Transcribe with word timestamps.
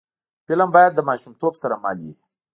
فلم 0.47 0.69
باید 0.75 0.91
له 0.97 1.03
ماشومتوب 1.09 1.53
سره 1.61 1.75
مل 1.83 1.97
وي 2.05 2.13